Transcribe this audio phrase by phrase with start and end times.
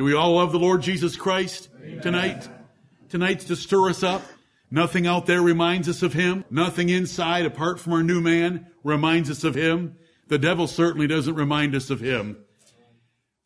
[0.00, 1.68] Do we all love the Lord Jesus Christ
[2.00, 2.48] tonight?
[3.10, 4.22] Tonight's to stir us up.
[4.70, 6.46] Nothing out there reminds us of Him.
[6.48, 9.98] Nothing inside, apart from our new man, reminds us of Him.
[10.28, 12.38] The devil certainly doesn't remind us of Him.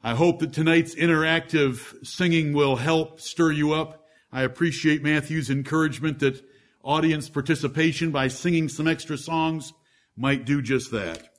[0.01, 4.07] I hope that tonight's interactive singing will help stir you up.
[4.31, 6.41] I appreciate Matthew's encouragement that
[6.85, 9.73] audience participation by singing some extra songs
[10.17, 11.35] might do just that.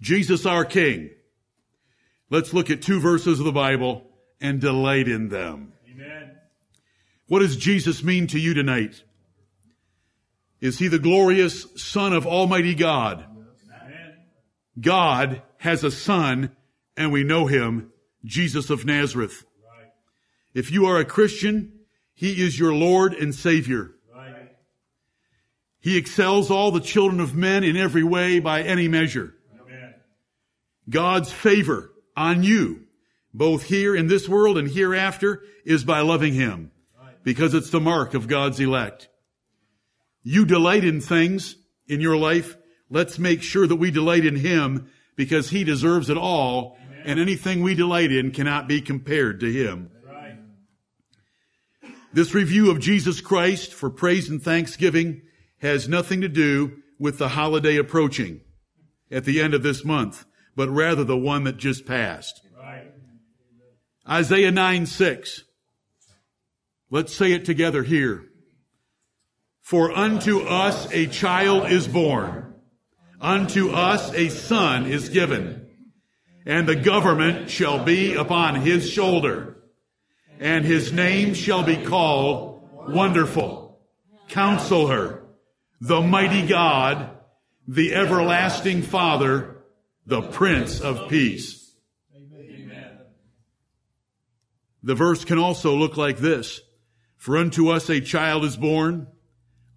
[0.00, 1.10] Jesus our King.
[2.32, 4.06] Let's look at two verses of the Bible
[4.40, 5.74] and delight in them.
[5.86, 6.30] Amen.
[7.28, 9.04] What does Jesus mean to you tonight?
[10.58, 13.26] Is he the glorious Son of Almighty God?
[13.28, 14.14] Amen.
[14.80, 16.56] God has a Son
[16.96, 17.92] and we know him,
[18.24, 19.44] Jesus of Nazareth.
[19.62, 19.90] Right.
[20.54, 21.80] If you are a Christian,
[22.14, 23.90] he is your Lord and Savior.
[24.10, 24.56] Right.
[25.80, 29.34] He excels all the children of men in every way by any measure.
[29.60, 29.92] Amen.
[30.88, 32.84] God's favor on you,
[33.32, 36.70] both here in this world and hereafter, is by loving him.
[37.24, 39.08] Because it's the mark of God's elect.
[40.22, 42.56] You delight in things in your life.
[42.90, 47.62] Let's make sure that we delight in him because he deserves it all and anything
[47.62, 49.90] we delight in cannot be compared to him.
[52.12, 55.22] This review of Jesus Christ for praise and thanksgiving
[55.58, 58.42] has nothing to do with the holiday approaching
[59.10, 62.40] at the end of this month, but rather the one that just passed.
[62.58, 62.90] Right.
[64.08, 65.44] Isaiah 9 6.
[66.90, 68.24] Let's say it together here.
[69.60, 72.54] For unto us a child is born,
[73.20, 75.62] unto us a son is given
[76.46, 79.56] and the government shall be upon his shoulder,
[80.40, 83.80] and his name shall be called Wonderful,
[84.28, 85.22] Counselor,
[85.80, 87.10] the Mighty God,
[87.68, 89.61] the Everlasting Father,
[90.06, 91.74] the Prince of Peace.
[92.14, 92.98] Amen.
[94.82, 96.60] The verse can also look like this.
[97.16, 99.06] For unto us a child is born,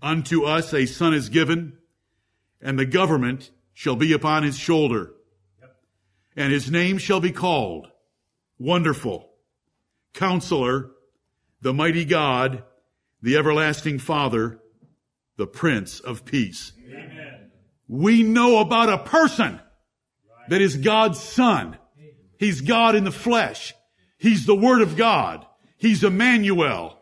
[0.01, 1.77] unto us a son is given,
[2.61, 5.11] and the government shall be upon his shoulder
[6.35, 7.87] and his name shall be called
[8.59, 9.29] Wonderful,
[10.13, 10.91] Counselor,
[11.61, 12.63] the Mighty God,
[13.21, 14.59] the Everlasting Father,
[15.37, 16.73] the Prince of Peace.
[16.87, 17.51] Amen.
[17.87, 19.59] We know about a person
[20.49, 21.77] that is God's Son.
[22.37, 23.73] He's God in the flesh.
[24.17, 25.45] He's the Word of God.
[25.77, 26.99] He's Emmanuel.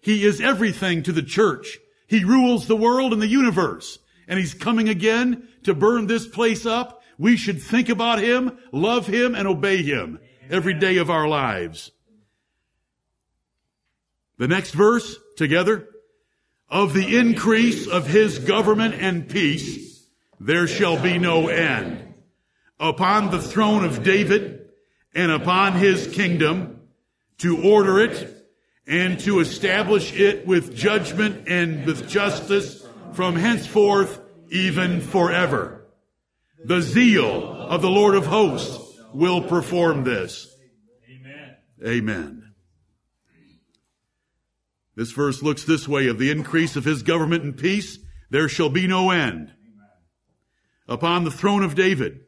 [0.00, 1.78] He is everything to the church.
[2.06, 3.98] He rules the world and the universe.
[4.28, 9.06] And He's coming again to burn this place up we should think about Him, love
[9.06, 10.20] Him, and obey Him
[10.50, 11.90] every day of our lives.
[14.38, 15.88] The next verse together.
[16.68, 20.04] Of the increase of His government and peace,
[20.40, 22.05] there shall be no end.
[22.78, 24.68] Upon the throne of David
[25.14, 26.80] and upon His kingdom
[27.38, 28.32] to order it
[28.86, 34.20] and to establish it with judgment and with justice from henceforth
[34.50, 35.86] even forever.
[36.64, 40.54] The zeal of the Lord of hosts will perform this.
[41.10, 41.56] Amen.
[41.84, 42.52] Amen.
[44.94, 47.98] This verse looks this way of the increase of his government and peace,
[48.30, 49.52] there shall be no end.
[50.88, 52.25] Upon the throne of David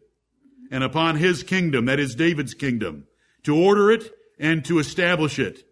[0.71, 3.07] and upon his kingdom, that is David's kingdom,
[3.45, 5.65] to order it and to establish it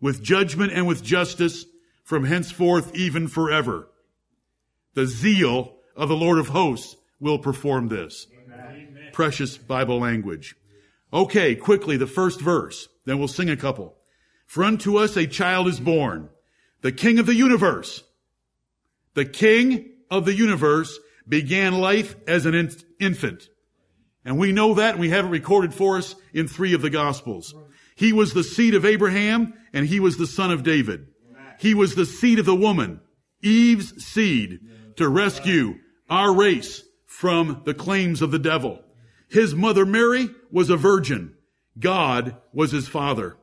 [0.00, 1.64] with judgment and with justice
[2.02, 3.88] from henceforth even forever.
[4.94, 8.26] The zeal of the Lord of hosts will perform this.
[8.46, 9.10] Amen.
[9.12, 10.54] Precious Bible language.
[11.12, 12.88] Okay, quickly, the first verse.
[13.04, 13.96] Then we'll sing a couple.
[14.46, 16.28] For unto us a child is born,
[16.82, 18.02] the King of the universe.
[19.14, 22.70] The King of the universe began life as an
[23.00, 23.48] infant.
[24.24, 26.90] And we know that and we have it recorded for us in three of the
[26.90, 27.54] Gospels.
[27.94, 31.06] He was the seed of Abraham and he was the son of David.
[31.58, 33.00] He was the seed of the woman,
[33.42, 34.60] Eve's seed,
[34.96, 38.80] to rescue our race from the claims of the devil.
[39.28, 41.34] His mother Mary was a virgin.
[41.78, 43.36] God was his father.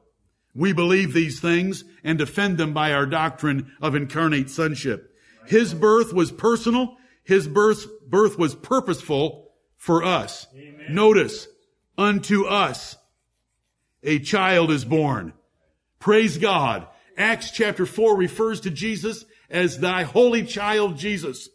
[0.54, 5.16] We believe these things and defend them by our doctrine of incarnate sonship.
[5.46, 6.98] His birth was personal.
[7.24, 9.41] His birth, birth was purposeful
[9.82, 10.46] for us.
[10.56, 10.94] Amen.
[10.94, 11.48] Notice,
[11.98, 12.98] unto us
[14.04, 15.34] a child is born.
[15.98, 16.86] Praise God.
[17.18, 21.50] Acts chapter 4 refers to Jesus as thy holy child Jesus.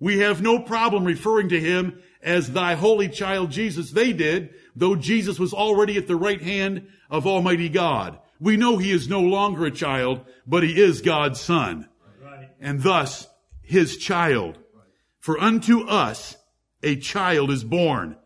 [0.00, 3.90] We have no problem referring to him as thy holy child Jesus.
[3.90, 8.18] They did, though Jesus was already at the right hand of Almighty God.
[8.40, 11.86] We know he is no longer a child, but he is God's son.
[12.62, 13.28] And thus,
[13.60, 14.58] his child.
[15.18, 16.38] For unto us
[16.82, 18.16] a child is born.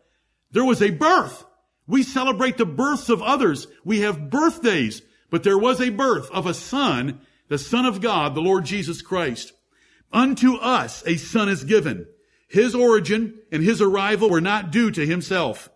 [0.51, 1.45] There was a birth.
[1.87, 3.67] We celebrate the births of others.
[3.83, 8.35] We have birthdays, but there was a birth of a son, the son of God,
[8.35, 9.53] the Lord Jesus Christ.
[10.13, 12.05] Unto us a son is given.
[12.47, 15.69] His origin and his arrival were not due to himself.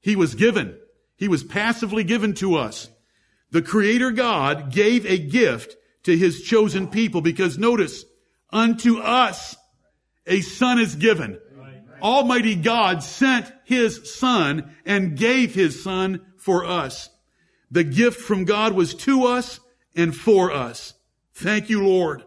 [0.00, 0.78] He was given.
[1.16, 2.90] He was passively given to us.
[3.50, 8.04] The creator God gave a gift to his chosen people because notice,
[8.50, 9.56] unto us
[10.26, 11.40] a son is given.
[12.00, 17.08] Almighty God sent his son and gave his son for us.
[17.70, 19.60] The gift from God was to us
[19.94, 20.94] and for us.
[21.34, 22.24] Thank you, Lord.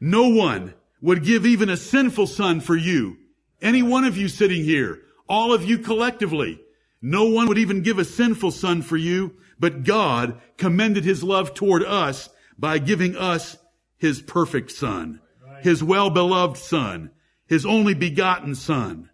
[0.00, 3.16] No one would give even a sinful son for you.
[3.62, 6.60] Any one of you sitting here, all of you collectively,
[7.00, 11.54] no one would even give a sinful son for you, but God commended his love
[11.54, 13.56] toward us by giving us
[13.96, 15.20] his perfect son,
[15.62, 17.10] his well-beloved son,
[17.46, 19.10] his only begotten son.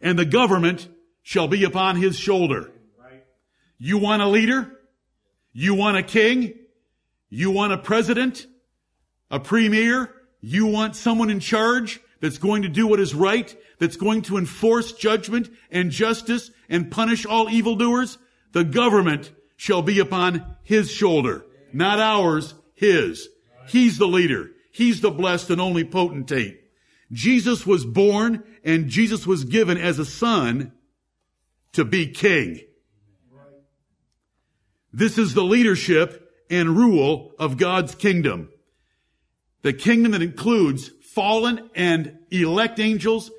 [0.00, 0.88] And the government
[1.22, 2.70] shall be upon his shoulder.
[3.78, 4.70] You want a leader?
[5.52, 6.54] You want a king?
[7.28, 8.46] You want a president?
[9.30, 10.10] A premier?
[10.40, 14.36] You want someone in charge that's going to do what is right, that's going to
[14.36, 18.18] enforce judgment and justice and punish all evildoers?
[18.52, 23.28] The government shall be upon his shoulder, not ours, his.
[23.68, 24.50] He's the leader.
[24.70, 26.63] He's the blessed and only potentate.
[27.12, 30.72] Jesus was born and Jesus was given as a son
[31.72, 32.60] to be king.
[34.92, 38.48] This is the leadership and rule of God's kingdom.
[39.62, 43.30] The kingdom that includes fallen and elect angels.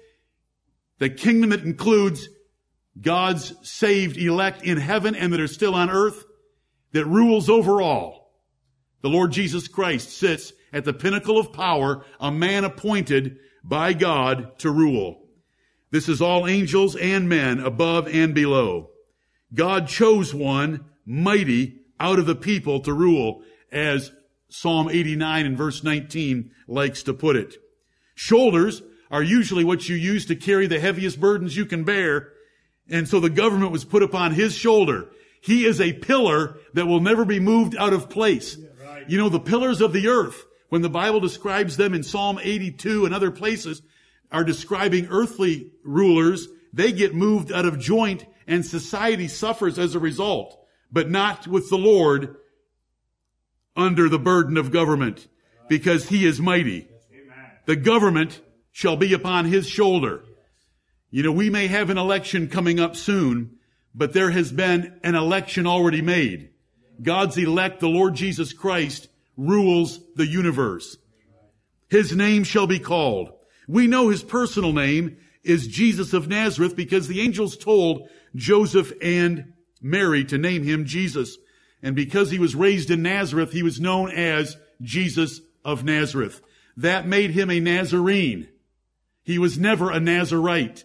[0.98, 2.28] The kingdom that includes
[3.00, 6.26] God's saved elect in heaven and that are still on earth.
[6.92, 8.34] That rules over all.
[9.02, 14.58] The Lord Jesus Christ sits at the pinnacle of power, a man appointed by God
[14.60, 15.22] to rule.
[15.92, 18.92] This is all angels and men above and below.
[19.54, 23.42] God chose one mighty out of the people to rule
[23.72, 24.12] as
[24.50, 27.56] Psalm 89 and verse 19 likes to put it.
[28.14, 32.32] Shoulders are usually what you use to carry the heaviest burdens you can bear.
[32.90, 35.10] And so the government was put upon his shoulder.
[35.42, 38.58] He is a pillar that will never be moved out of place.
[38.58, 39.10] Yeah, right.
[39.10, 43.06] You know, the pillars of the earth, when the Bible describes them in Psalm 82
[43.06, 43.82] and other places,
[44.32, 46.48] are describing earthly rulers.
[46.74, 50.60] They get moved out of joint and society suffers as a result,
[50.92, 52.36] but not with the Lord
[53.76, 55.28] under the burden of government
[55.68, 56.88] because he is mighty.
[57.66, 58.42] The government
[58.72, 60.24] shall be upon his shoulder.
[61.10, 63.58] You know, we may have an election coming up soon,
[63.94, 66.50] but there has been an election already made.
[67.02, 70.98] God's elect, the Lord Jesus Christ, rules the universe.
[71.90, 73.32] His name shall be called.
[73.68, 79.54] We know his personal name is Jesus of Nazareth because the angels told Joseph and
[79.82, 81.38] Mary to name him Jesus.
[81.84, 86.42] And because he was raised in Nazareth, he was known as Jesus of Nazareth.
[86.78, 88.50] That made him a Nazarene.
[89.24, 90.84] He was never a Nazarite.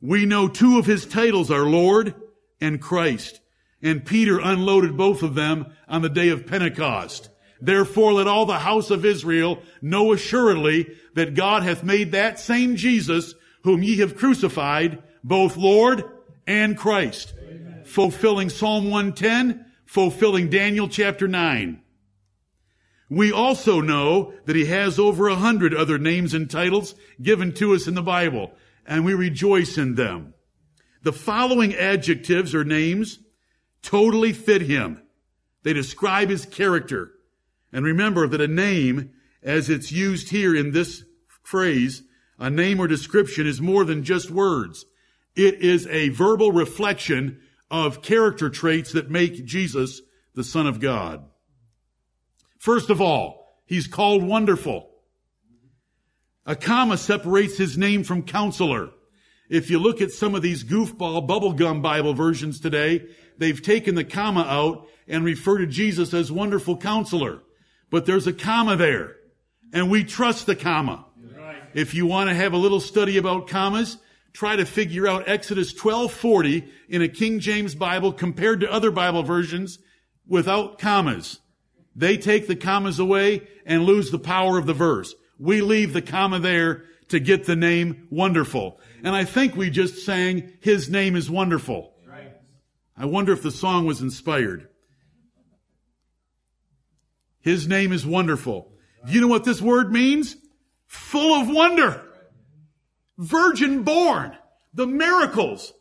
[0.00, 2.14] We know two of his titles are Lord
[2.60, 3.40] and Christ.
[3.82, 7.28] And Peter unloaded both of them on the day of Pentecost.
[7.60, 12.76] Therefore let all the house of Israel know assuredly that God hath made that same
[12.76, 16.04] Jesus whom ye have crucified both Lord
[16.46, 17.34] and Christ
[17.86, 21.80] fulfilling Psalm 110, fulfilling Daniel chapter 9.
[23.08, 27.72] We also know that he has over a hundred other names and titles given to
[27.74, 28.52] us in the Bible,
[28.84, 30.34] and we rejoice in them.
[31.04, 33.20] The following adjectives or names
[33.86, 35.00] totally fit him.
[35.62, 37.12] They describe his character.
[37.72, 39.10] And remember that a name,
[39.42, 41.04] as it's used here in this
[41.42, 42.02] phrase,
[42.38, 44.84] a name or description is more than just words.
[45.34, 47.40] It is a verbal reflection
[47.70, 50.00] of character traits that make Jesus
[50.34, 51.24] the Son of God.
[52.58, 54.90] First of all, he's called wonderful.
[56.44, 58.90] A comma separates his name from counselor.
[59.48, 63.06] If you look at some of these goofball bubblegum Bible versions today,
[63.38, 67.42] they've taken the comma out and refer to Jesus as wonderful counselor.
[67.90, 69.16] But there's a comma there.
[69.72, 71.04] And we trust the comma.
[71.36, 71.62] Right.
[71.74, 73.98] If you want to have a little study about commas,
[74.32, 79.22] try to figure out Exodus 12:40 in a King James Bible compared to other Bible
[79.22, 79.78] versions
[80.26, 81.40] without commas.
[81.94, 85.14] They take the commas away and lose the power of the verse.
[85.38, 88.80] We leave the comma there to get the name wonderful.
[89.02, 91.94] And I think we just sang his name is wonderful.
[92.96, 94.68] I wonder if the song was inspired.
[97.40, 98.72] His name is wonderful.
[99.06, 100.36] Do you know what this word means?
[100.86, 102.02] Full of wonder
[103.18, 104.36] virgin born.
[104.74, 105.72] the miracles,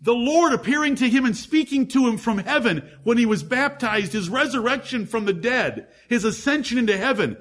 [0.00, 4.12] the Lord appearing to him and speaking to him from heaven when he was baptized,
[4.14, 7.36] his resurrection from the dead, his ascension into heaven,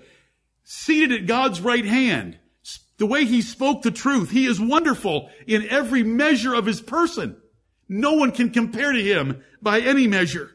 [0.65, 2.37] seated at God's right hand,
[2.97, 4.31] the way he spoke the truth.
[4.31, 7.37] He is wonderful in every measure of his person.
[7.89, 10.51] No one can compare to him by any measure.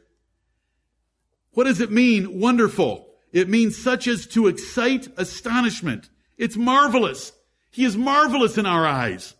[1.53, 3.09] What does it mean, wonderful?
[3.33, 6.11] It means such as to excite astonishment.
[6.37, 7.33] It's marvelous.
[7.71, 9.35] He is marvelous in our eyes.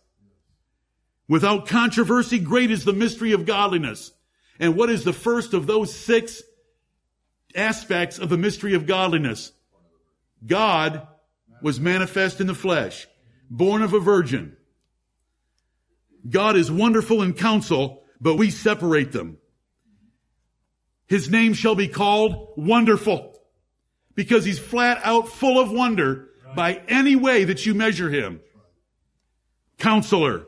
[1.27, 4.11] Without controversy, great is the mystery of godliness.
[4.59, 6.41] And what is the first of those six
[7.55, 9.51] aspects of the mystery of godliness?
[10.45, 11.07] God
[11.61, 13.07] was manifest in the flesh,
[13.49, 14.57] born of a virgin.
[16.27, 19.37] God is wonderful in counsel, but we separate them.
[21.05, 23.37] His name shall be called wonderful
[24.15, 28.39] because he's flat out full of wonder by any way that you measure him.
[29.77, 30.45] Counselor.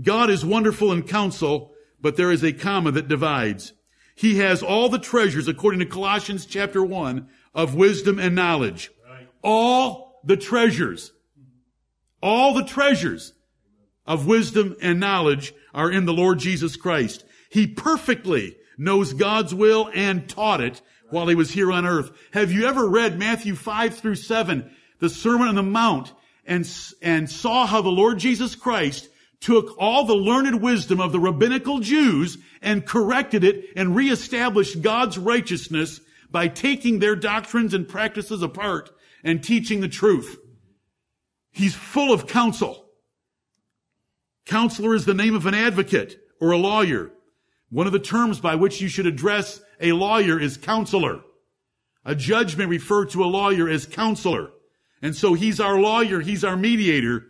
[0.00, 3.72] God is wonderful in counsel, but there is a comma that divides.
[4.14, 8.90] He has all the treasures, according to Colossians chapter 1, of wisdom and knowledge.
[9.42, 11.12] All the treasures.
[12.22, 13.34] All the treasures
[14.08, 17.24] of wisdom and knowledge are in the Lord Jesus Christ.
[17.50, 22.10] He perfectly knows God's will and taught it while he was here on earth.
[22.32, 26.12] Have you ever read Matthew 5 through 7, the Sermon on the Mount,
[26.46, 26.68] and,
[27.02, 29.08] and saw how the Lord Jesus Christ
[29.40, 35.18] took all the learned wisdom of the rabbinical Jews and corrected it and reestablished God's
[35.18, 36.00] righteousness
[36.30, 38.90] by taking their doctrines and practices apart
[39.22, 40.38] and teaching the truth.
[41.50, 42.87] He's full of counsel.
[44.48, 47.12] Counselor is the name of an advocate or a lawyer.
[47.70, 51.20] One of the terms by which you should address a lawyer is counselor.
[52.04, 54.48] A judge may refer to a lawyer as counselor.
[55.02, 57.26] And so he's our lawyer, he's our mediator,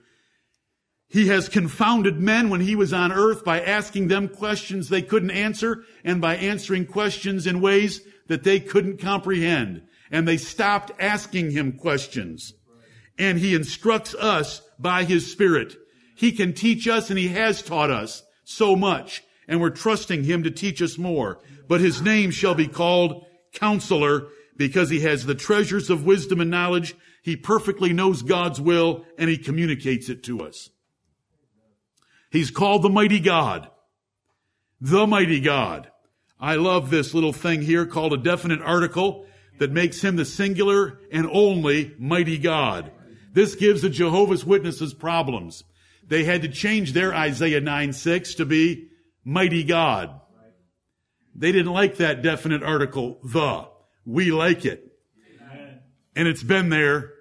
[1.08, 5.30] he has confounded men when he was on earth by asking them questions they couldn't
[5.30, 9.82] answer and by answering questions in ways that they couldn't comprehend.
[10.10, 12.52] And they stopped asking him questions.
[13.18, 15.76] And he instructs us by his spirit.
[16.18, 19.22] He can teach us and he has taught us so much.
[19.46, 21.38] And we're trusting him to teach us more.
[21.68, 26.50] But his name shall be called counselor because he has the treasures of wisdom and
[26.50, 26.96] knowledge.
[27.22, 30.70] He perfectly knows God's will and he communicates it to us.
[32.32, 33.70] He's called the mighty God.
[34.80, 35.88] The mighty God.
[36.40, 39.24] I love this little thing here called a definite article
[39.58, 42.90] that makes him the singular and only mighty God.
[43.32, 45.62] This gives the Jehovah's Witnesses problems.
[46.08, 48.88] They had to change their Isaiah 9 6 to be
[49.24, 50.20] mighty God.
[51.34, 53.66] They didn't like that definite article, the.
[54.04, 54.84] We like it.
[56.16, 57.12] And it's been there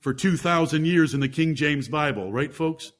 [0.00, 2.92] for 2,000 years in the King James Bible, right, folks?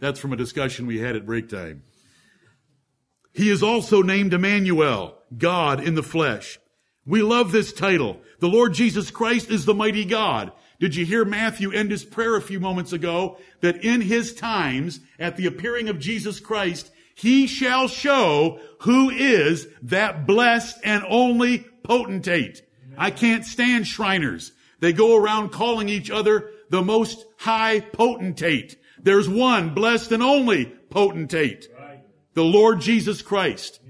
[0.00, 1.82] That's from a discussion we had at break time.
[3.32, 6.58] He is also named Emmanuel, God in the flesh.
[7.06, 8.20] We love this title.
[8.40, 10.52] The Lord Jesus Christ is the mighty God.
[10.84, 15.00] Did you hear Matthew end his prayer a few moments ago that in his times,
[15.18, 21.60] at the appearing of Jesus Christ, he shall show who is that blessed and only
[21.84, 22.60] potentate.
[22.98, 24.52] I can't stand Shriners.
[24.80, 28.76] They go around calling each other the most high potentate.
[29.02, 31.66] There's one blessed and only potentate.
[32.34, 33.80] The Lord Jesus Christ.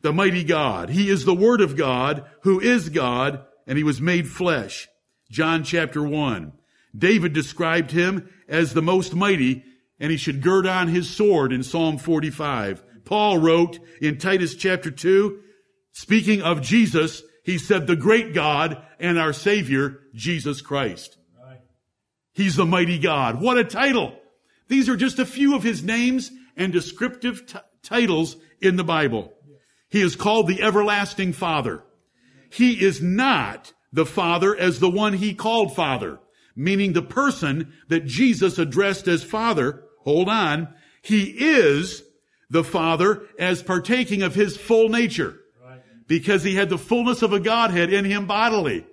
[0.00, 0.88] The mighty God.
[0.88, 4.88] He is the Word of God who is God and he was made flesh.
[5.32, 6.52] John chapter 1.
[6.96, 9.64] David described him as the most mighty
[9.98, 12.84] and he should gird on his sword in Psalm 45.
[13.06, 15.40] Paul wrote in Titus chapter 2,
[15.92, 21.16] speaking of Jesus, he said, the great God and our Savior, Jesus Christ.
[22.34, 23.40] He's the mighty God.
[23.40, 24.14] What a title.
[24.68, 29.32] These are just a few of his names and descriptive t- titles in the Bible.
[29.88, 31.84] He is called the everlasting father.
[32.50, 36.18] He is not the father as the one he called father,
[36.56, 39.84] meaning the person that Jesus addressed as father.
[40.00, 40.74] Hold on.
[41.02, 42.02] He is
[42.50, 45.38] the father as partaking of his full nature
[46.06, 48.86] because he had the fullness of a Godhead in him bodily.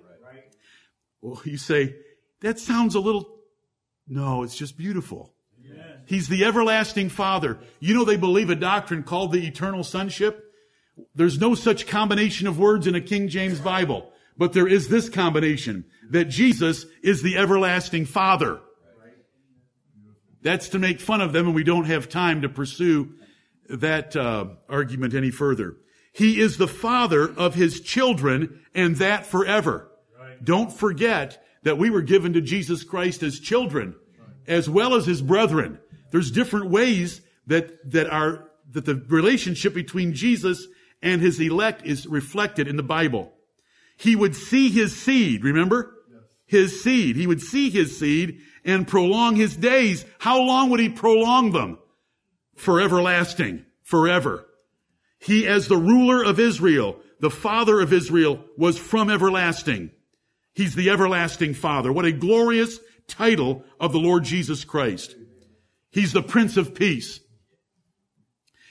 [1.20, 1.94] Well, you say,
[2.40, 3.40] that sounds a little,
[4.08, 5.34] no, it's just beautiful.
[6.06, 7.58] He's the everlasting father.
[7.78, 10.52] You know, they believe a doctrine called the eternal sonship.
[11.14, 14.09] There's no such combination of words in a King James Bible,
[14.40, 18.58] but there is this combination that Jesus is the everlasting father.
[20.40, 23.12] That's to make fun of them and we don't have time to pursue
[23.68, 25.76] that uh, argument any further.
[26.14, 29.90] He is the father of his children and that forever.
[30.42, 33.94] Don't forget that we were given to Jesus Christ as children.
[34.46, 35.80] as well as his brethren.
[36.12, 40.66] There's different ways that, that are, that the relationship between Jesus
[41.02, 43.34] and his elect is reflected in the Bible.
[44.00, 45.94] He would see his seed, remember?
[46.46, 47.16] His seed.
[47.16, 50.06] He would see his seed and prolong his days.
[50.18, 51.78] How long would he prolong them?
[52.56, 53.66] For everlasting.
[53.82, 54.46] Forever.
[55.18, 59.90] He, as the ruler of Israel, the father of Israel, was from everlasting.
[60.54, 61.92] He's the everlasting father.
[61.92, 65.14] What a glorious title of the Lord Jesus Christ.
[65.90, 67.20] He's the Prince of Peace.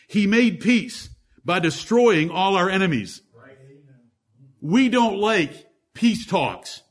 [0.08, 1.12] He made peace
[1.46, 3.22] by destroying all our enemies.
[4.62, 6.82] We don't like peace talks.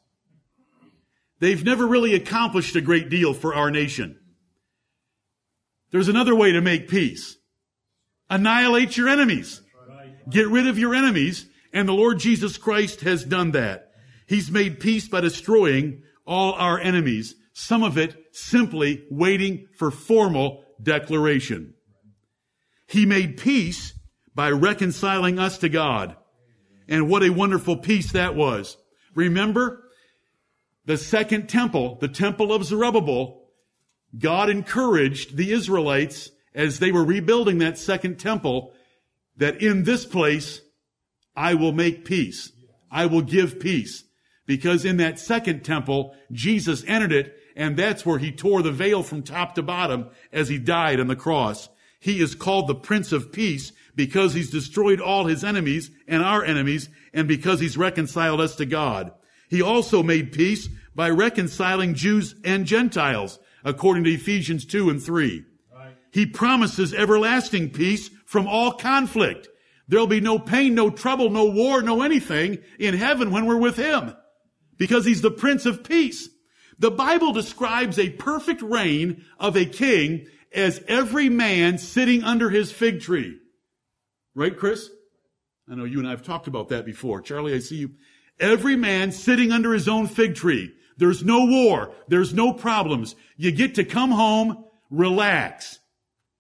[1.41, 4.19] They've never really accomplished a great deal for our nation.
[5.91, 7.37] There's another way to make peace.
[8.29, 9.63] Annihilate your enemies.
[10.29, 11.47] Get rid of your enemies.
[11.73, 13.93] And the Lord Jesus Christ has done that.
[14.27, 17.35] He's made peace by destroying all our enemies.
[17.53, 21.75] Some of it simply waiting for formal declaration.
[22.87, 23.95] He made peace
[24.35, 26.17] by reconciling us to God.
[26.89, 28.77] And what a wonderful peace that was.
[29.15, 29.85] Remember
[30.87, 33.43] the second temple, the temple of Zerubbabel,
[34.19, 38.73] God encouraged the Israelites as they were rebuilding that second temple
[39.37, 40.63] that in this place
[41.37, 42.53] I will make peace.
[42.91, 44.05] I will give peace.
[44.47, 49.03] Because in that second temple, Jesus entered it and that's where he tore the veil
[49.03, 51.69] from top to bottom as he died on the cross.
[51.99, 56.45] He is called the Prince of Peace because he's destroyed all his enemies and our
[56.45, 59.11] enemies and because he's reconciled us to God.
[59.51, 65.45] He also made peace by reconciling Jews and Gentiles according to Ephesians 2 and 3.
[65.75, 65.97] Right.
[66.13, 69.49] He promises everlasting peace from all conflict.
[69.89, 73.77] There'll be no pain, no trouble, no war, no anything in heaven when we're with
[73.77, 74.15] him
[74.77, 76.29] because he's the Prince of Peace.
[76.79, 82.71] The Bible describes a perfect reign of a king as every man sitting under his
[82.71, 83.41] fig tree.
[84.39, 84.89] Right, Chris?
[85.69, 87.21] I know you and I have talked about that before.
[87.21, 87.91] Charlie, I see you.
[88.39, 90.73] Every man sitting under his own fig tree.
[90.97, 91.91] There's no war.
[92.07, 93.17] There's no problems.
[93.37, 95.81] You get to come home, relax,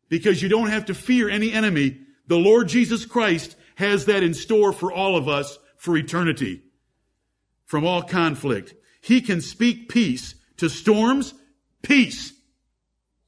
[0.08, 1.98] because you don't have to fear any enemy.
[2.28, 6.62] The Lord Jesus Christ has that in store for all of us for eternity.
[7.64, 8.74] From all conflict.
[9.00, 11.34] He can speak peace to storms.
[11.82, 12.32] Peace.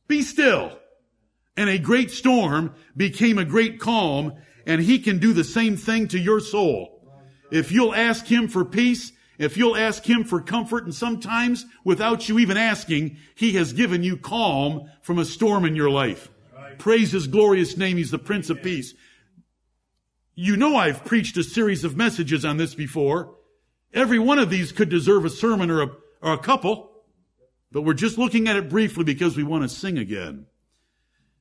[0.07, 0.79] Be still.
[1.57, 4.35] And a great storm became a great calm,
[4.71, 7.03] and he can do the same thing to your soul.
[7.51, 12.29] If you'll ask him for peace, if you'll ask him for comfort, and sometimes without
[12.29, 16.31] you even asking, he has given you calm from a storm in your life.
[16.79, 17.97] Praise his glorious name.
[17.97, 18.95] He's the Prince of Peace.
[20.37, 23.35] You know I've preached a series of messages on this before.
[23.93, 25.91] Every one of these could deserve a sermon or a,
[26.23, 26.93] or a couple,
[27.73, 30.47] but we're just looking at it briefly because we want to sing again.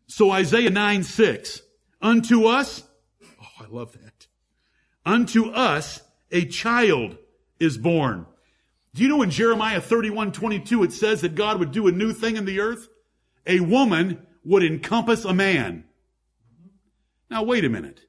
[0.07, 1.61] So Isaiah 9, 6.
[2.01, 2.88] Unto us,
[3.41, 4.27] oh, I love that.
[5.05, 7.17] Unto us a child
[7.59, 8.25] is born.
[8.93, 12.13] Do you know in Jeremiah 31, 22 it says that God would do a new
[12.13, 12.87] thing in the earth?
[13.45, 15.85] A woman would encompass a man.
[17.29, 18.01] Now wait a minute.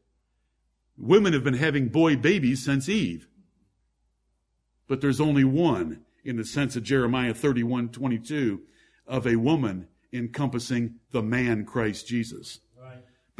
[0.96, 3.26] Women have been having boy babies since Eve
[4.90, 8.62] but there's only one in the sense of Jeremiah 31, 22
[9.06, 12.58] of a woman encompassing the man Christ Jesus.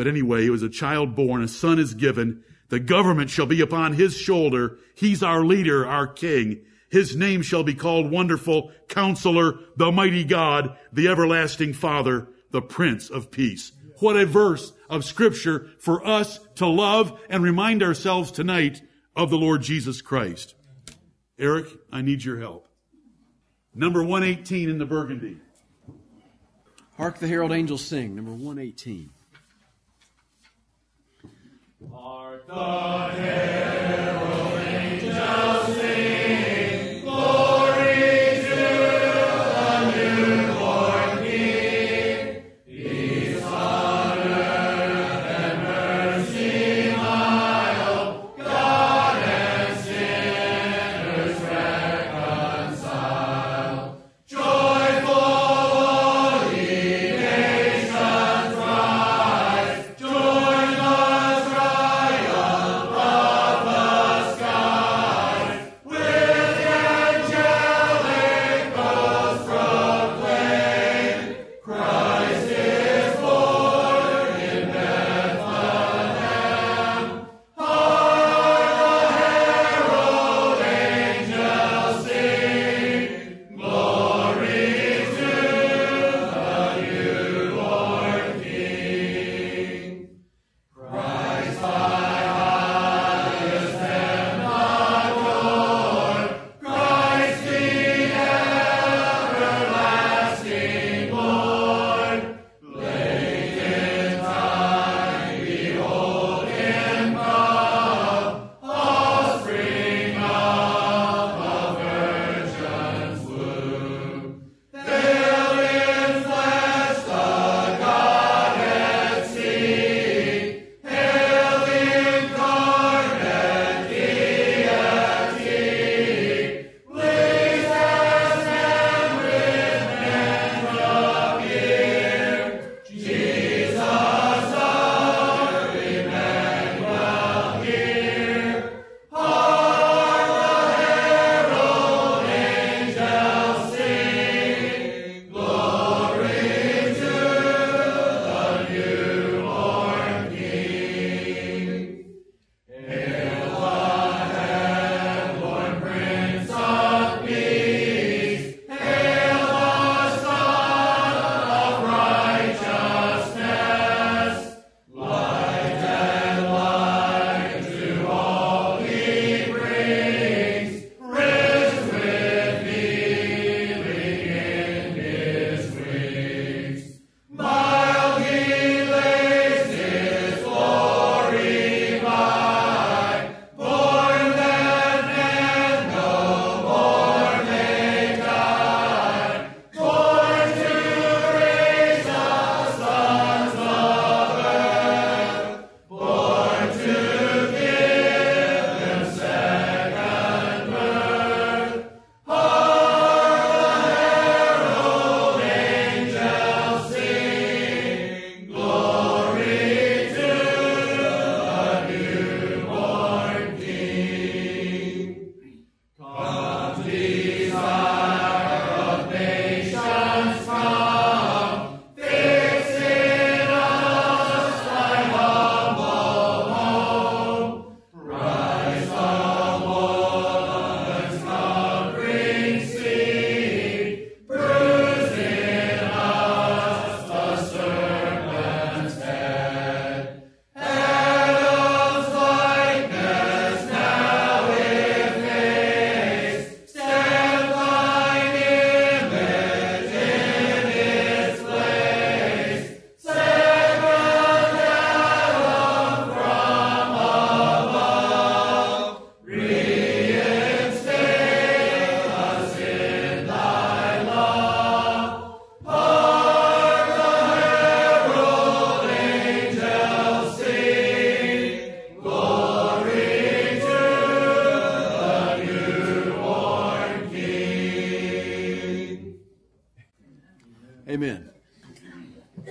[0.00, 3.60] But anyway, it was a child born, a son is given, the government shall be
[3.60, 4.78] upon his shoulder.
[4.94, 6.62] He's our leader, our king.
[6.88, 13.10] His name shall be called Wonderful Counselor, the Mighty God, the Everlasting Father, the Prince
[13.10, 13.72] of Peace.
[13.98, 18.80] What a verse of scripture for us to love and remind ourselves tonight
[19.14, 20.54] of the Lord Jesus Christ.
[21.38, 22.68] Eric, I need your help.
[23.74, 25.36] Number 118 in the Burgundy.
[26.96, 29.10] Hark the Herald Angels sing, number 118.
[31.88, 33.79] Hark the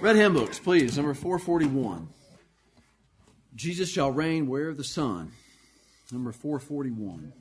[0.10, 0.98] Red hymn books, please.
[0.98, 2.10] Number 441.
[3.54, 5.34] Jesus shall reign where the sun.
[6.12, 7.32] Number 441.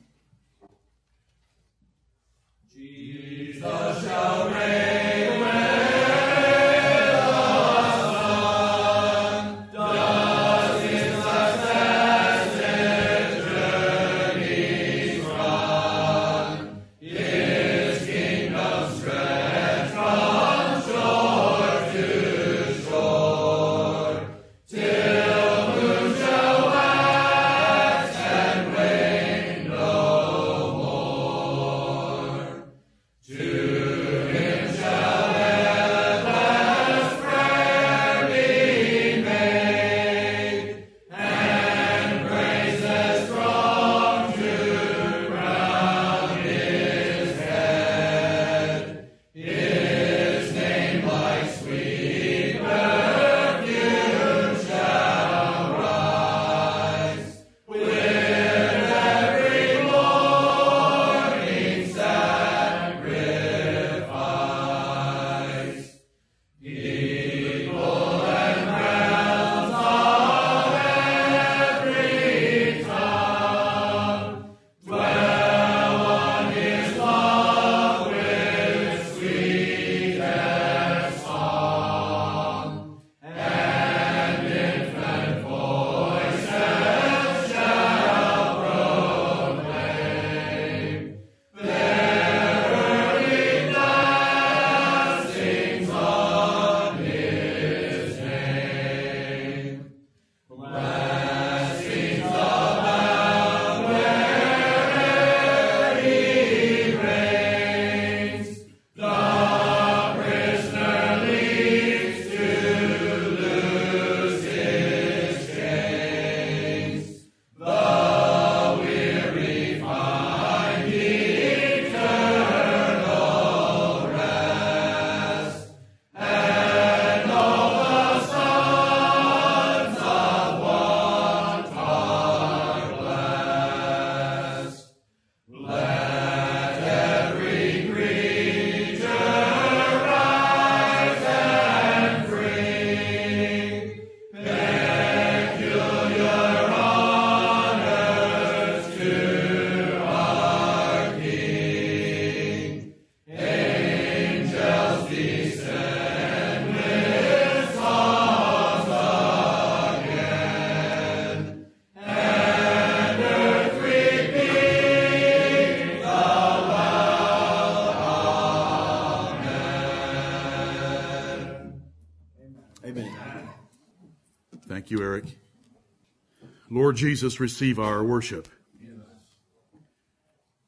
[176.89, 178.47] Lord Jesus, receive our worship.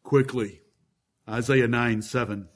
[0.03, 0.61] Quickly,
[1.27, 2.47] Isaiah 9 7.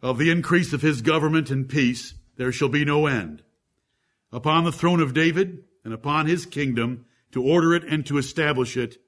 [0.00, 3.42] Of the increase of his government and peace, there shall be no end.
[4.30, 8.76] Upon the throne of David and upon his kingdom, to order it and to establish
[8.76, 8.98] it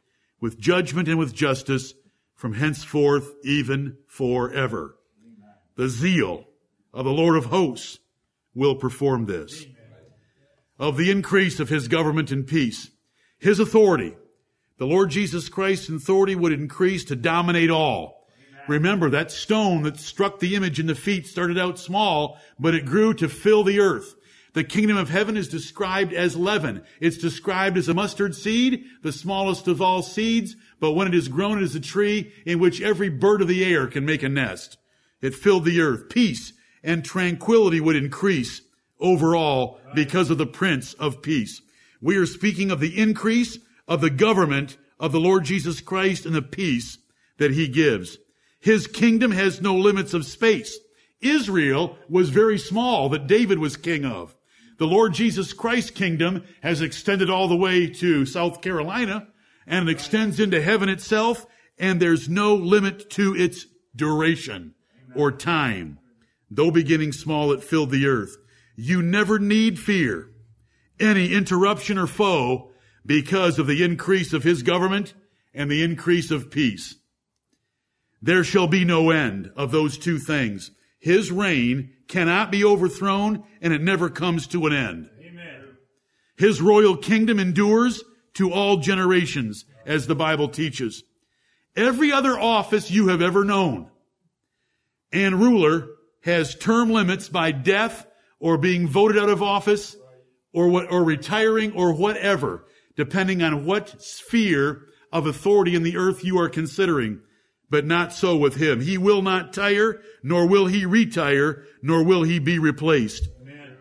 [0.41, 1.95] with judgment and with justice
[2.35, 4.97] from henceforth even forever.
[5.77, 6.47] The zeal
[6.93, 8.01] of the Lord of hosts
[8.53, 9.63] will perform this.
[9.63, 9.80] Amen
[10.81, 12.91] of the increase of his government and peace.
[13.39, 14.17] His authority,
[14.79, 18.27] the Lord Jesus Christ's authority would increase to dominate all.
[18.49, 18.65] Amen.
[18.67, 22.87] Remember that stone that struck the image in the feet started out small, but it
[22.87, 24.15] grew to fill the earth.
[24.55, 26.83] The kingdom of heaven is described as leaven.
[26.99, 31.29] It's described as a mustard seed, the smallest of all seeds, but when it is
[31.29, 34.31] grown, it is a tree in which every bird of the air can make a
[34.31, 34.79] nest.
[35.21, 36.09] It filled the earth.
[36.09, 38.63] Peace and tranquility would increase
[39.01, 41.61] overall because of the Prince of Peace.
[42.01, 46.35] We are speaking of the increase of the government of the Lord Jesus Christ and
[46.35, 46.99] the peace
[47.39, 48.19] that he gives.
[48.61, 50.79] His kingdom has no limits of space.
[51.21, 54.35] Israel was very small that David was king of.
[54.79, 59.29] The Lord Jesus Christ's kingdom has extended all the way to South Carolina
[59.67, 61.47] and it extends into heaven itself
[61.79, 64.75] and there's no limit to its duration
[65.15, 65.99] or time.
[66.51, 68.37] Though beginning small, it filled the earth.
[68.83, 70.31] You never need fear
[70.99, 72.71] any interruption or foe
[73.05, 75.13] because of the increase of his government
[75.53, 76.95] and the increase of peace.
[78.23, 80.71] There shall be no end of those two things.
[80.99, 85.11] His reign cannot be overthrown and it never comes to an end.
[85.21, 85.77] Amen.
[86.39, 88.03] His royal kingdom endures
[88.35, 91.05] to all generations as the Bible teaches.
[91.77, 93.91] Every other office you have ever known
[95.13, 95.87] and ruler
[96.23, 98.07] has term limits by death
[98.41, 99.97] or being voted out of office
[100.53, 106.25] or what, or retiring or whatever, depending on what sphere of authority in the earth
[106.25, 107.21] you are considering.
[107.69, 108.81] But not so with him.
[108.81, 113.29] He will not tire, nor will he retire, nor will he be replaced.
[113.41, 113.77] Amen.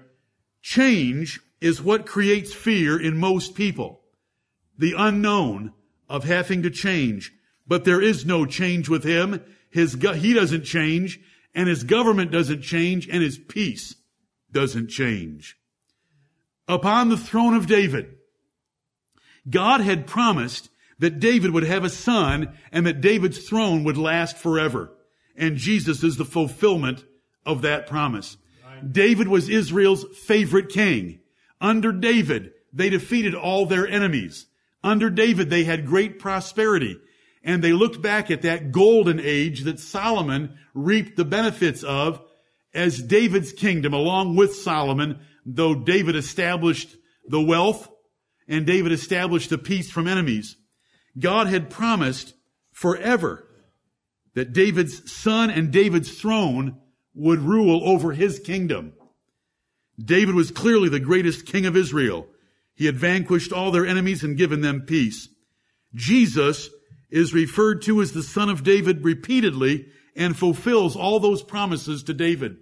[0.61, 4.01] Change is what creates fear in most people.
[4.77, 5.73] The unknown
[6.07, 7.31] of having to change.
[7.67, 9.43] But there is no change with him.
[9.71, 11.19] His, he doesn't change,
[11.55, 13.95] and his government doesn't change, and his peace
[14.51, 15.57] doesn't change.
[16.67, 18.15] Upon the throne of David,
[19.49, 24.37] God had promised that David would have a son and that David's throne would last
[24.37, 24.91] forever.
[25.35, 27.05] And Jesus is the fulfillment
[27.45, 28.37] of that promise.
[28.87, 31.19] David was Israel's favorite king.
[31.59, 34.45] Under David, they defeated all their enemies.
[34.83, 36.99] Under David, they had great prosperity.
[37.43, 42.21] And they looked back at that golden age that Solomon reaped the benefits of
[42.73, 46.95] as David's kingdom along with Solomon, though David established
[47.27, 47.89] the wealth
[48.47, 50.57] and David established the peace from enemies.
[51.17, 52.33] God had promised
[52.71, 53.47] forever
[54.33, 56.79] that David's son and David's throne
[57.13, 58.93] would rule over his kingdom.
[60.03, 62.27] David was clearly the greatest king of Israel.
[62.73, 65.27] He had vanquished all their enemies and given them peace.
[65.93, 66.69] Jesus
[67.09, 69.87] is referred to as the son of David repeatedly
[70.19, 72.57] and fulfills all those promises to David.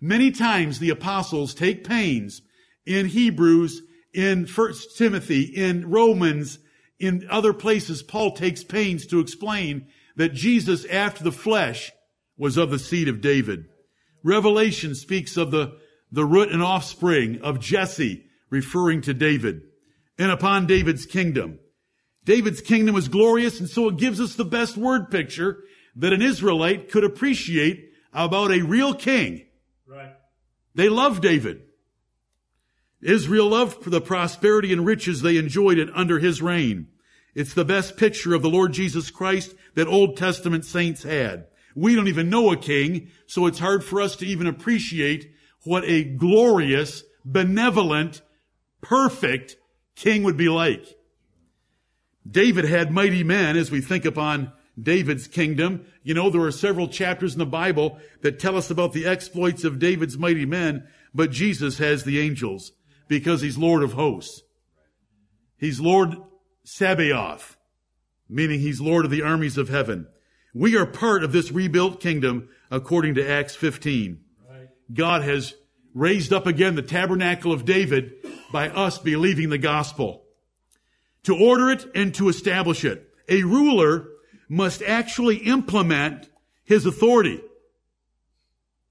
[0.00, 2.40] Many times the apostles take pains
[2.86, 3.82] in Hebrews,
[4.14, 6.60] in First Timothy, in Romans,
[7.00, 11.90] in other places, Paul takes pains to explain that Jesus after the flesh
[12.38, 13.64] was of the seed of David.
[14.22, 15.76] Revelation speaks of the,
[16.12, 19.62] the root and offspring of Jesse, referring to David,
[20.16, 21.58] and upon David's kingdom.
[22.24, 25.64] David's kingdom was glorious, and so it gives us the best word picture
[25.96, 29.44] that an Israelite could appreciate about a real king.
[29.86, 30.14] Right.
[30.74, 31.62] They loved David.
[33.02, 36.88] Israel loved for the prosperity and riches they enjoyed it under his reign.
[37.34, 41.46] It's the best picture of the Lord Jesus Christ that Old Testament saints had.
[41.74, 45.32] We don't even know a king, so it's hard for us to even appreciate
[45.64, 48.22] what a glorious, benevolent,
[48.80, 49.56] perfect
[49.96, 50.96] king would be like.
[52.28, 55.86] David had mighty men as we think upon David's kingdom.
[56.02, 59.64] You know, there are several chapters in the Bible that tell us about the exploits
[59.64, 62.72] of David's mighty men, but Jesus has the angels
[63.08, 64.42] because he's Lord of hosts.
[65.56, 66.16] He's Lord
[66.64, 67.56] Sabaoth,
[68.28, 70.06] meaning he's Lord of the armies of heaven.
[70.54, 74.20] We are part of this rebuilt kingdom according to Acts 15.
[74.92, 75.54] God has
[75.94, 78.12] raised up again the tabernacle of David
[78.52, 80.24] by us believing the gospel.
[81.24, 83.08] To order it and to establish it.
[83.28, 84.08] A ruler
[84.54, 86.30] must actually implement
[86.62, 87.40] his authority.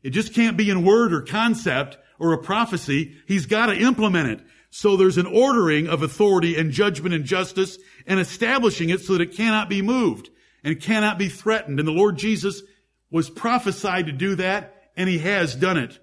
[0.03, 3.15] It just can't be in word or concept or a prophecy.
[3.27, 4.45] He's got to implement it.
[4.71, 9.21] So there's an ordering of authority and judgment and justice and establishing it so that
[9.21, 10.29] it cannot be moved
[10.65, 11.79] and cannot be threatened.
[11.79, 12.61] And the Lord Jesus
[13.09, 15.97] was prophesied to do that and he has done it.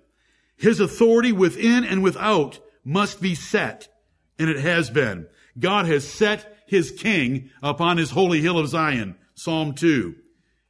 [0.57, 3.89] His authority within and without must be set
[4.39, 5.27] and it has been.
[5.59, 9.17] God has set his king upon his holy hill of Zion.
[9.41, 10.17] Psalm 2.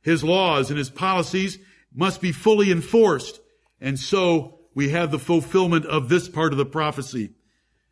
[0.01, 1.59] His laws and his policies
[1.93, 3.41] must be fully enforced.
[3.81, 7.31] And so we have the fulfillment of this part of the prophecy.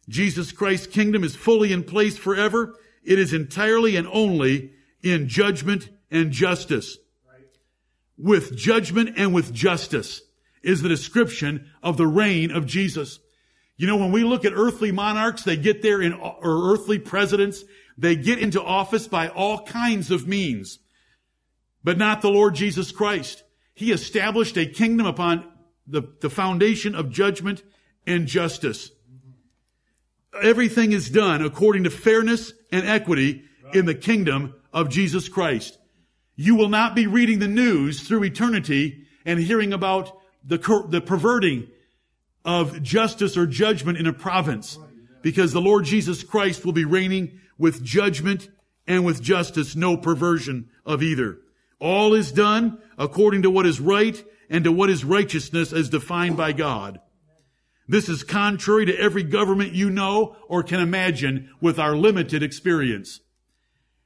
[0.09, 2.77] Jesus Christ's kingdom is fully in place forever.
[3.03, 4.71] It is entirely and only
[5.03, 6.97] in judgment and justice.
[8.17, 10.23] With judgment and with justice
[10.63, 13.19] is the description of the reign of Jesus.
[13.77, 17.65] You know, when we look at earthly monarchs, they get there in, or earthly presidents,
[17.99, 20.79] they get into office by all kinds of means,
[21.83, 23.43] but not the Lord Jesus Christ.
[23.75, 25.45] He established a kingdom upon
[25.87, 27.65] the, the foundation of judgment
[28.07, 28.93] and justice.
[30.41, 35.77] Everything is done according to fairness and equity in the kingdom of Jesus Christ.
[36.37, 40.59] You will not be reading the news through eternity and hearing about the,
[40.89, 41.67] the perverting
[42.45, 44.79] of justice or judgment in a province
[45.23, 48.49] because the Lord Jesus Christ will be reigning with judgment
[48.87, 51.39] and with justice, no perversion of either.
[51.81, 56.37] All is done according to what is right and to what is righteousness as defined
[56.37, 57.01] by God.
[57.87, 63.21] This is contrary to every government you know or can imagine with our limited experience.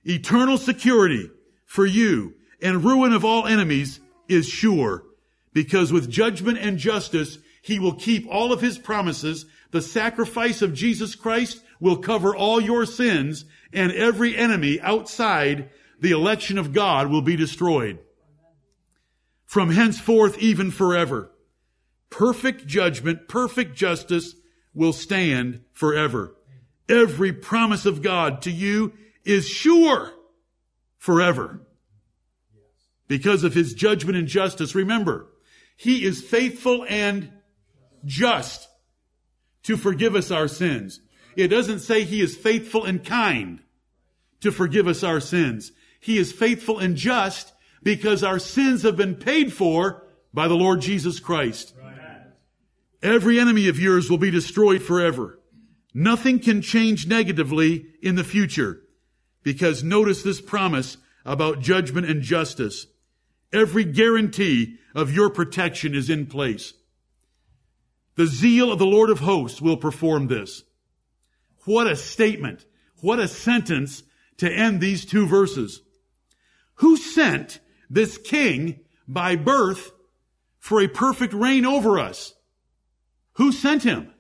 [0.05, 1.31] Eternal security
[1.67, 5.05] for you and ruin of all enemies is sure
[5.53, 9.47] because with judgment and justice, he will keep all of his promises.
[9.71, 15.69] The sacrifice of Jesus Christ will cover all your sins and every enemy outside
[15.99, 17.99] the election of God will be destroyed.
[19.45, 21.33] From henceforth, even forever.
[22.09, 24.37] perfect judgment, perfect justice
[24.75, 26.37] will stand forever.
[26.89, 28.93] Every promise of God to you
[29.25, 30.13] is sure
[30.99, 31.63] forever.
[33.09, 35.27] Because of his judgment and justice, remember,
[35.77, 37.33] he is faithful and
[38.05, 38.69] just
[39.65, 41.01] to forgive us our sins.
[41.37, 43.61] It doesn't say he is faithful and kind
[44.41, 45.73] to forgive us our sins.
[46.01, 50.81] He is faithful and just because our sins have been paid for by the Lord
[50.81, 51.75] Jesus Christ.
[53.03, 55.39] Every enemy of yours will be destroyed forever.
[55.95, 58.81] Nothing can change negatively in the future
[59.43, 62.87] because notice this promise about judgment and justice.
[63.53, 66.75] Every guarantee of your protection is in place.
[68.15, 70.63] The zeal of the Lord of hosts will perform this.
[71.65, 72.65] What a statement.
[73.01, 74.03] What a sentence
[74.39, 75.81] to end these two verses.
[76.77, 79.93] Who sent this king by birth
[80.59, 82.35] for a perfect reign over us?
[83.35, 84.13] Who sent him?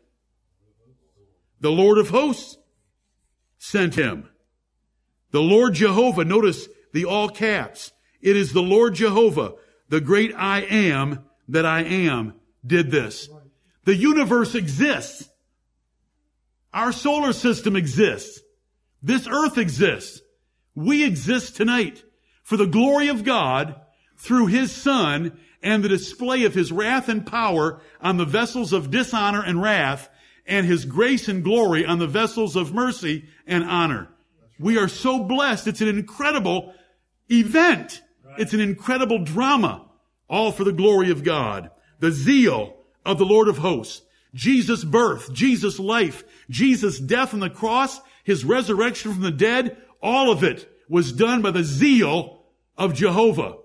[1.60, 2.56] The Lord of hosts
[3.58, 4.28] sent him.
[5.30, 7.92] The Lord Jehovah, notice the all caps.
[8.20, 9.54] It is the Lord Jehovah,
[9.88, 12.34] the great I am that I am,
[12.66, 13.28] did this.
[13.84, 15.28] The universe exists.
[16.72, 18.40] Our solar system exists.
[19.02, 20.20] This earth exists.
[20.74, 22.02] We exist tonight
[22.42, 23.80] for the glory of God
[24.16, 28.90] through His Son and the display of His wrath and power on the vessels of
[28.90, 30.08] dishonor and wrath
[30.46, 34.08] and his grace and glory on the vessels of mercy and honor.
[34.58, 35.66] We are so blessed.
[35.66, 36.74] It's an incredible
[37.30, 38.02] event.
[38.38, 39.86] It's an incredible drama,
[40.28, 41.70] all for the glory of God.
[42.00, 44.02] The zeal of the Lord of hosts.
[44.34, 50.30] Jesus' birth, Jesus' life, Jesus' death on the cross, his resurrection from the dead, all
[50.30, 52.44] of it was done by the zeal
[52.76, 53.56] of Jehovah.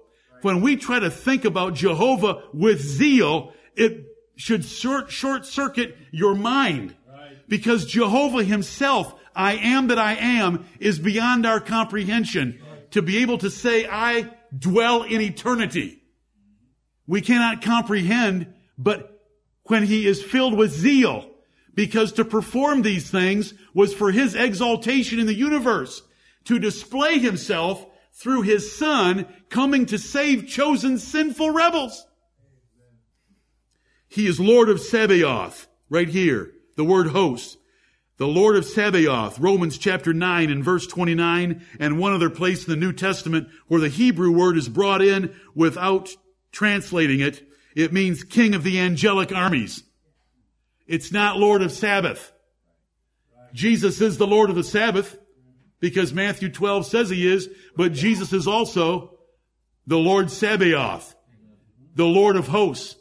[0.41, 4.05] When we try to think about Jehovah with zeal, it
[4.35, 6.95] should short, short circuit your mind.
[7.47, 12.61] Because Jehovah himself, I am that I am, is beyond our comprehension.
[12.91, 16.01] To be able to say, I dwell in eternity.
[17.05, 19.16] We cannot comprehend, but
[19.67, 21.29] when he is filled with zeal,
[21.73, 26.01] because to perform these things was for his exaltation in the universe,
[26.45, 32.07] to display himself through his son coming to save chosen sinful rebels.
[34.07, 37.57] He is Lord of Sabaoth, right here, the word host.
[38.17, 42.71] The Lord of Sabaoth, Romans chapter 9 and verse 29, and one other place in
[42.71, 46.09] the New Testament where the Hebrew word is brought in without
[46.51, 47.46] translating it.
[47.77, 49.83] It means King of the angelic armies.
[50.87, 52.31] It's not Lord of Sabbath.
[53.53, 55.15] Jesus is the Lord of the Sabbath
[55.79, 59.19] because Matthew 12 says he is, but Jesus is also
[59.85, 61.15] the Lord Sabaoth,
[61.93, 62.95] the Lord of hosts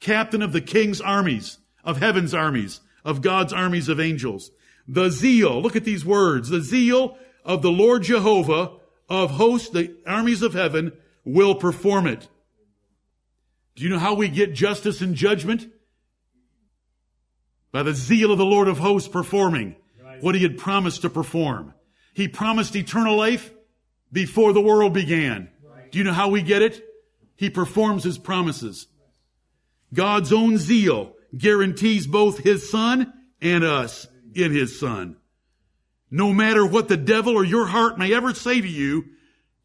[0.00, 4.50] captain of the king's armies, of heaven's armies, of God's armies of angels.
[4.86, 8.72] The zeal, look at these words, the zeal of the Lord Jehovah
[9.08, 10.92] of hosts, the armies of heaven,
[11.24, 12.28] will perform it.
[13.74, 15.70] Do you know how we get justice and judgment?
[17.70, 19.76] By the zeal of the Lord of hosts performing
[20.20, 21.74] what he had promised to perform.
[22.12, 23.50] He promised eternal life
[24.12, 25.48] before the world began.
[25.90, 26.84] Do you know how we get it?
[27.36, 28.86] He performs his promises.
[29.92, 35.16] God's own zeal guarantees both his son and us in his son.
[36.10, 39.06] No matter what the devil or your heart may ever say to you,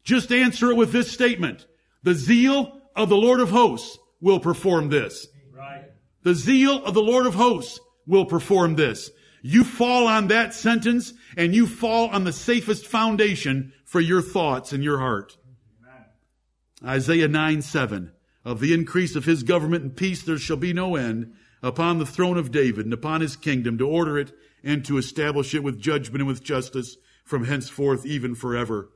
[0.02, 1.66] just answer it with this statement.
[2.02, 5.28] The zeal of the Lord of hosts will perform this.
[5.56, 5.84] Right.
[6.24, 9.10] The zeal of the Lord of hosts will perform this.
[9.40, 14.72] You fall on that sentence and you fall on the safest foundation for your thoughts
[14.72, 15.36] and your heart.
[15.80, 16.96] Amen.
[16.96, 18.12] Isaiah 9, 7.
[18.44, 22.06] Of the increase of his government and peace there shall be no end upon the
[22.06, 24.32] throne of David and upon his kingdom to order it
[24.64, 28.90] and to establish it with judgment and with justice from henceforth even forever.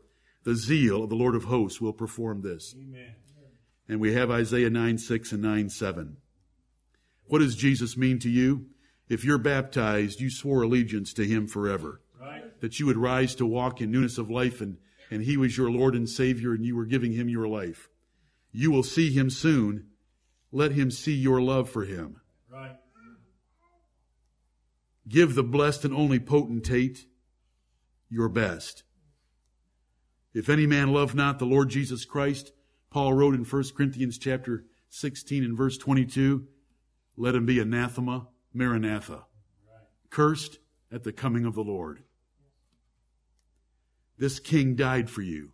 [0.45, 2.75] The zeal of the Lord of hosts will perform this.
[2.77, 3.15] Amen.
[3.93, 6.17] And we have Isaiah 9, 6 and 9, 7.
[7.27, 8.69] What does Jesus mean to you?
[9.11, 12.01] If you're baptized, you swore allegiance to him forever.
[12.19, 12.59] Right.
[12.63, 14.79] That you would rise to walk in newness of life and,
[15.11, 17.91] and he was your Lord and Savior and you were giving him your life.
[18.51, 19.89] You will see him soon.
[20.51, 22.19] Let him see your love for him.
[22.51, 22.79] Right.
[25.07, 27.05] Give the blessed and only potentate
[28.09, 28.85] your best.
[30.33, 32.53] If any man love not the Lord Jesus Christ,
[32.93, 36.47] Paul wrote in 1 Corinthians chapter 16 and verse 22,
[37.17, 39.25] let him be anathema, maranatha,
[40.11, 40.59] cursed
[40.93, 42.03] at the coming of the Lord.
[44.19, 45.53] This king died for you.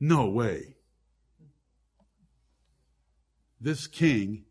[0.00, 0.74] No way.
[3.60, 4.46] This king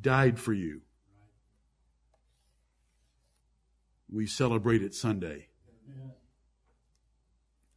[0.00, 0.82] died for you.
[4.08, 5.48] We celebrate it Sunday.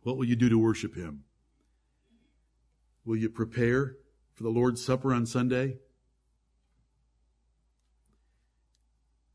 [0.04, 1.24] What will you do to worship him?
[3.06, 3.98] Will you prepare
[4.34, 5.78] for the Lord's Supper on Sunday?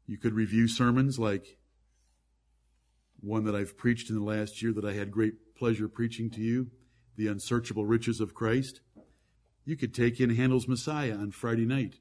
[0.07, 1.59] You could review sermons like
[3.21, 6.41] one that I've preached in the last year that I had great pleasure preaching to
[6.41, 6.71] you,
[7.16, 8.81] The Unsearchable Riches of Christ.
[9.64, 11.97] You could take in Handel's Messiah on Friday night.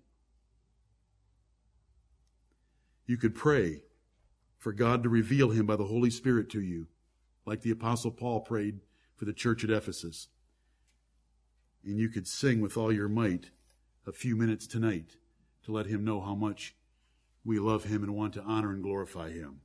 [3.06, 3.82] You could pray
[4.58, 6.88] for God to reveal him by the Holy Spirit to you,
[7.46, 8.80] like the Apostle Paul prayed
[9.16, 10.30] for the church at Ephesus.
[11.88, 13.52] And you could sing with all your might
[14.06, 15.16] a few minutes tonight
[15.64, 16.76] to let him know how much
[17.46, 19.62] we love him and want to honor and glorify him.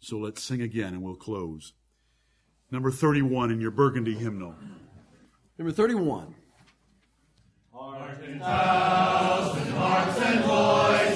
[0.00, 1.74] So let's sing again and we'll close.
[2.72, 4.56] Number 31 in your burgundy hymnal.
[5.56, 6.34] Number 31.
[7.72, 11.09] Heart and thousand hearts and voices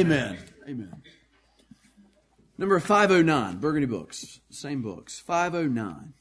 [0.00, 0.38] Amen.
[0.68, 1.02] Amen.
[2.58, 4.40] Number 509, Burgundy Books.
[4.50, 5.18] Same books.
[5.20, 6.12] 509.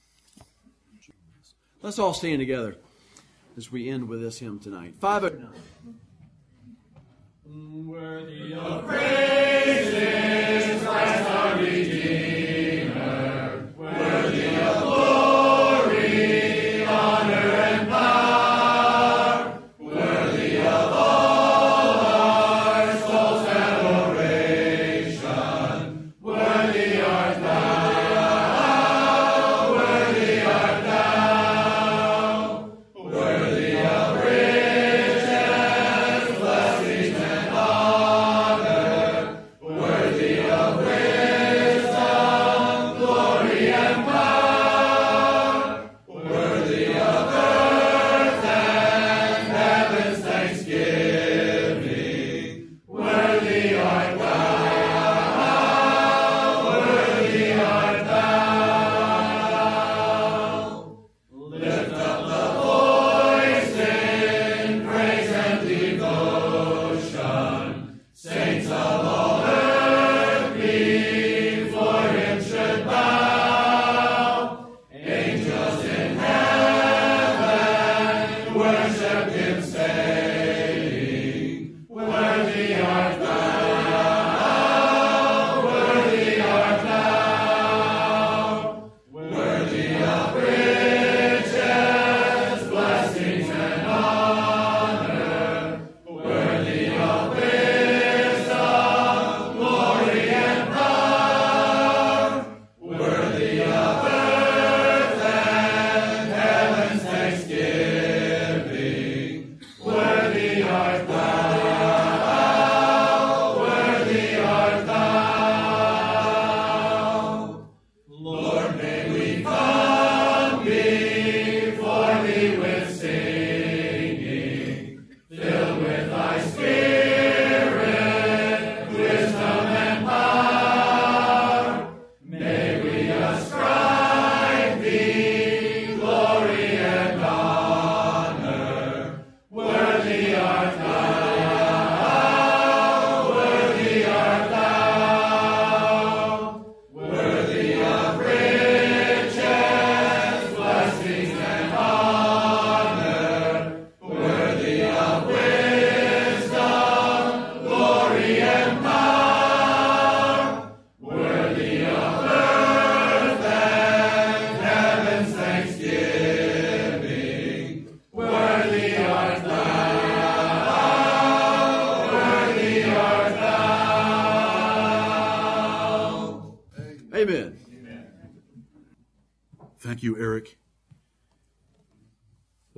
[1.82, 2.76] Let's all stand together
[3.58, 4.96] as we end with this hymn tonight.
[5.00, 5.50] 509.
[7.88, 8.86] Worthy of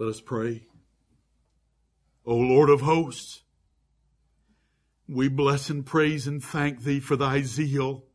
[0.01, 0.63] Let us pray.
[2.25, 3.43] O Lord of hosts,
[5.07, 8.05] we bless and praise and thank thee for thy zeal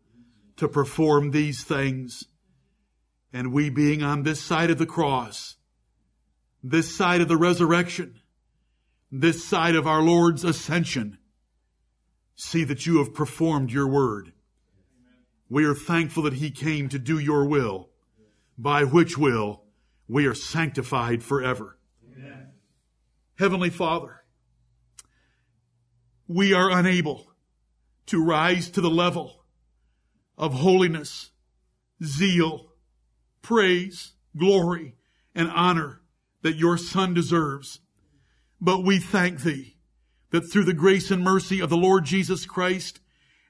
[0.57, 2.25] to perform these things.
[3.33, 5.59] And we being on this side of the cross,
[6.61, 8.19] this side of the resurrection,
[9.13, 11.19] this side of our Lord's ascension,
[12.35, 14.33] see that you have performed your word.
[15.49, 17.91] We are thankful that he came to do your will,
[18.59, 19.63] by which will
[20.09, 21.76] we are sanctified forever.
[23.39, 24.23] Heavenly Father,
[26.27, 27.27] we are unable
[28.07, 29.45] to rise to the level
[30.39, 31.33] of holiness,
[32.03, 32.73] zeal,
[33.43, 34.95] praise, glory,
[35.35, 36.01] and honor
[36.41, 37.81] that your Son deserves.
[38.59, 39.77] But we thank thee
[40.31, 43.01] that through the grace and mercy of the Lord Jesus Christ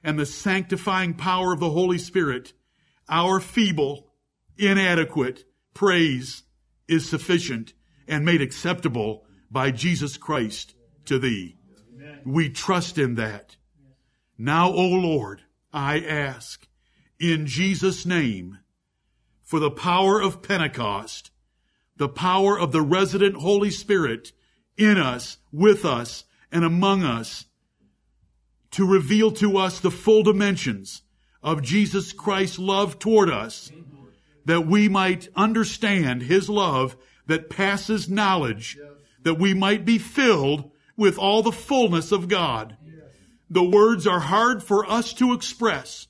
[0.03, 2.51] and the sanctifying power of the Holy Spirit,
[3.07, 4.11] our feeble,
[4.57, 6.43] inadequate praise
[6.89, 7.71] is sufficient
[8.05, 10.75] and made acceptable by Jesus Christ
[11.05, 11.57] to thee.
[12.25, 13.55] We trust in that.
[14.37, 15.41] Now, O Lord,
[15.73, 16.67] I ask
[17.19, 18.59] in Jesus' name
[19.43, 21.31] for the power of Pentecost,
[21.95, 24.31] the power of the resident Holy Spirit
[24.77, 27.45] in us, with us, and among us
[28.71, 31.01] to reveal to us the full dimensions
[31.41, 33.71] of Jesus Christ's love toward us,
[34.45, 36.95] that we might understand His love
[37.25, 38.77] that passes knowledge,
[39.27, 42.77] that we might be filled with all the fullness of God.
[43.49, 46.07] The words are hard for us to express,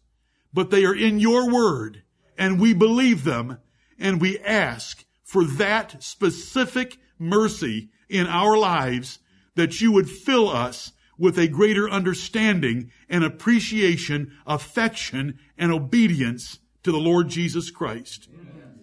[0.54, 2.04] but they are in your word,
[2.38, 3.58] and we believe them,
[3.98, 9.18] and we ask for that specific mercy in our lives
[9.56, 16.92] that you would fill us with a greater understanding and appreciation, affection, and obedience to
[16.92, 18.30] the Lord Jesus Christ.
[18.32, 18.80] Amen.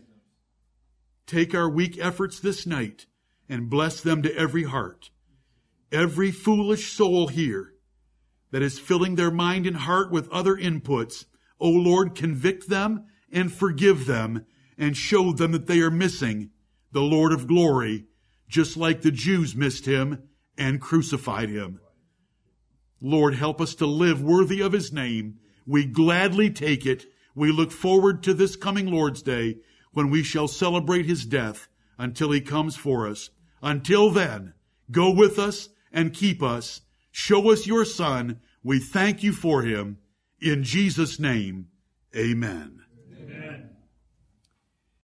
[1.24, 3.07] Take our weak efforts this night
[3.49, 5.11] and bless them to every heart.
[5.93, 7.75] Every foolish soul here
[8.51, 11.27] that is filling their mind and heart with other inputs,
[11.61, 14.47] O Lord, convict them and forgive them
[14.79, 16.51] and show them that they are missing
[16.93, 18.07] the Lord of glory,
[18.49, 21.81] just like the Jews missed him and crucified him.
[23.01, 25.39] Lord, help us to live worthy of his name.
[25.67, 27.07] We gladly take it.
[27.35, 29.57] We look forward to this coming Lord's Day
[29.93, 31.69] when we shall celebrate his death
[31.99, 33.31] until he comes for us.
[33.65, 34.53] Until then,
[34.91, 36.83] go with us and keep us.
[37.11, 38.41] Show us your son.
[38.62, 39.99] We thank you for him.
[40.39, 41.69] In Jesus' name,
[42.15, 42.84] amen.